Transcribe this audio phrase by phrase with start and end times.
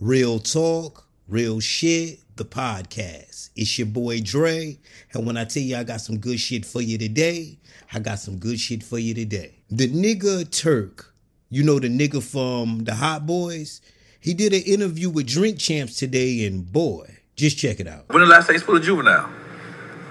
[0.00, 3.50] Real talk, real shit, the podcast.
[3.56, 4.78] It's your boy Dre.
[5.12, 7.58] And when I tell you I got some good shit for you today,
[7.92, 9.56] I got some good shit for you today.
[9.68, 11.12] The nigga Turk,
[11.50, 13.80] you know the nigga from the Hot Boys,
[14.20, 18.04] he did an interview with Drink Champs today, and boy, just check it out.
[18.10, 19.28] When the last time you spoke to Juvenile?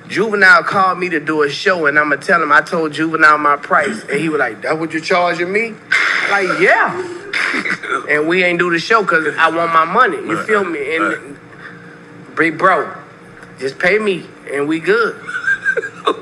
[0.09, 3.55] Juvenile called me to do a show, and I'ma tell him I told Juvenile my
[3.55, 5.75] price, and he was like, "That what you charging me?"
[6.29, 7.16] Like, yeah.
[8.09, 10.17] and we ain't do the show because I want my money.
[10.17, 10.95] You Right, feel me?
[10.95, 12.35] And right.
[12.35, 12.93] big bro,
[13.59, 15.15] just pay me, and we good.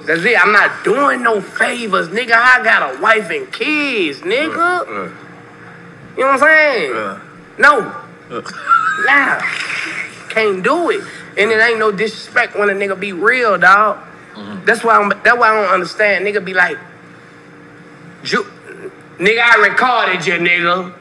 [0.06, 0.38] That's it.
[0.44, 2.34] I'm not doing no favors, nigga.
[2.34, 5.12] I got a wife and kids, nigga.
[6.18, 7.20] You know what I'm saying?
[7.60, 8.02] No.
[9.06, 9.42] Nah.
[10.30, 11.04] Can't do it.
[11.38, 13.98] And it ain't no disrespect when a nigga be real, dog.
[14.34, 14.66] Mm-hmm.
[14.66, 16.26] That's why I'm, that's why I don't understand.
[16.26, 16.78] Nigga be like,
[18.24, 18.50] Ju-
[19.18, 20.94] nigga, I recorded you, nigga.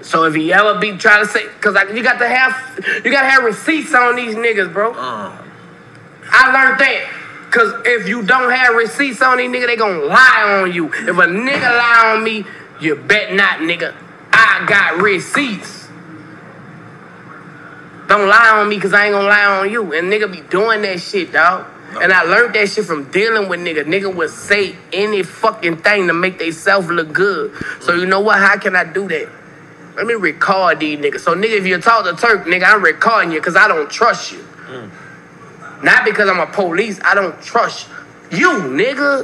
[0.00, 3.10] So if he ever be trying to say, cause I, you got to have, you
[3.10, 4.92] gotta have receipts on these niggas, bro.
[4.92, 5.36] Uh,
[6.24, 7.18] I learned that.
[7.50, 10.86] Cause if you don't have receipts on these nigga, they gonna lie on you.
[10.86, 12.44] If a nigga lie on me,
[12.80, 13.94] you bet not, nigga.
[14.32, 15.88] I got receipts.
[18.08, 19.92] Don't lie on me cause I ain't gonna lie on you.
[19.92, 21.66] And nigga be doing that shit, dog.
[22.00, 23.84] And I learned that shit from dealing with nigga.
[23.84, 27.52] Nigga would say any fucking thing to make they self look good.
[27.80, 28.38] So you know what?
[28.38, 29.28] How can I do that?
[29.96, 31.20] Let me record these niggas.
[31.20, 34.32] So nigga, if you talk to Turk, nigga, I'm recording you because I don't trust
[34.32, 34.38] you.
[34.68, 34.90] Mm.
[35.82, 37.88] Not because I'm a police, I don't trust
[38.30, 39.22] you, nigga.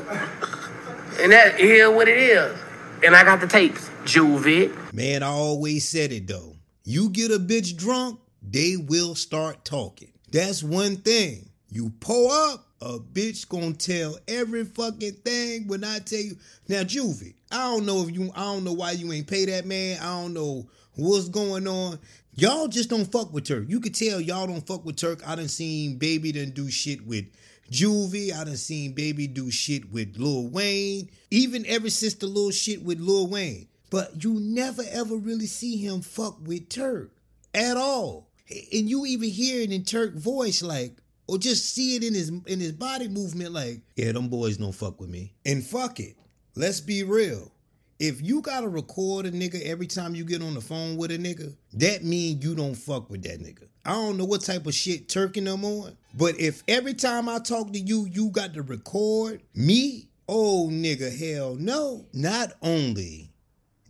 [1.20, 2.56] And that is what it is.
[3.04, 3.88] And I got the tapes.
[4.04, 4.74] Juvie.
[4.92, 6.56] Man, I always said it though.
[6.84, 10.12] You get a bitch drunk, they will start talking.
[10.30, 11.47] That's one thing.
[11.70, 16.36] You pull up, a bitch gonna tell every fucking thing when I tell you.
[16.68, 19.66] Now, Juvie, I don't know if you, I don't know why you ain't pay that
[19.66, 19.98] man.
[20.00, 21.98] I don't know what's going on.
[22.34, 23.64] Y'all just don't fuck with Turk.
[23.68, 25.28] You could tell y'all don't fuck with Turk.
[25.28, 27.26] I done seen Baby done do shit with
[27.70, 28.32] Juvie.
[28.32, 31.10] I done seen Baby do shit with Lil Wayne.
[31.32, 33.66] Even ever since the little shit with Lil Wayne.
[33.90, 37.10] But you never ever really see him fuck with Turk
[37.52, 38.28] at all.
[38.48, 40.96] And you even hear it in Turk voice like,
[41.28, 44.72] or just see it in his in his body movement like, yeah, them boys don't
[44.72, 45.34] fuck with me.
[45.46, 46.16] And fuck it.
[46.56, 47.52] Let's be real.
[48.00, 51.18] If you gotta record a nigga every time you get on the phone with a
[51.18, 53.68] nigga, that mean you don't fuck with that nigga.
[53.84, 57.28] I don't know what type of shit Turk and them on, but if every time
[57.28, 62.06] I talk to you, you got to record me, oh nigga, hell no.
[62.12, 63.32] Not only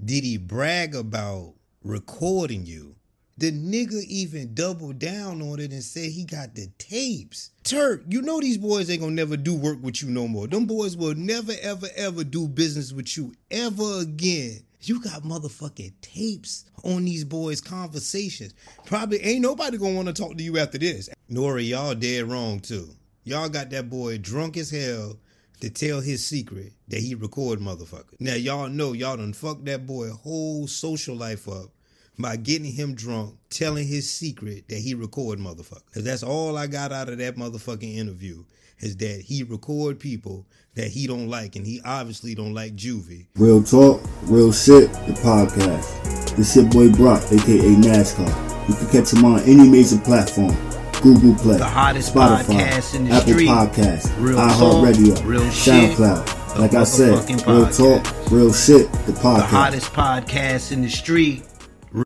[0.02, 2.96] did he brag about recording you,
[3.38, 7.52] the nigga even doubled down on it and said he got the tapes.
[7.62, 10.48] Turk, you know these boys ain't gonna never do work with you no more.
[10.48, 14.64] Them boys will never, ever, ever do business with you ever again.
[14.80, 18.54] You got motherfucking tapes on these boys' conversations.
[18.86, 21.08] Probably ain't nobody gonna wanna talk to you after this.
[21.30, 22.90] N.O.R.E., y'all dead wrong too.
[23.22, 25.16] Y'all got that boy drunk as hell
[25.60, 28.18] to tell his secret that he record motherfuckers.
[28.18, 31.70] Now y'all know y'all done fucked that boy whole social life up
[32.18, 35.92] by getting him drunk, telling his secret that he record motherfuckers.
[35.94, 38.44] Cause that's all I got out of that motherfucking interview
[38.80, 43.26] is that he record people that he don't like, and he obviously don't like Juvie.
[43.36, 46.36] Real talk, real shit, the podcast.
[46.36, 48.68] This your boy Brock, aka NASCAR.
[48.68, 50.56] You can catch him on any major platform.
[51.02, 53.48] Google Play, The hottest Spotify, podcast in the Apple street.
[53.48, 56.54] Podcasts, Real iHeartRadio, real SoundCloud.
[56.54, 58.02] the Like I said, real podcast.
[58.02, 59.36] talk, real shit, the podcast.
[59.36, 61.44] The hottest podcast in the street.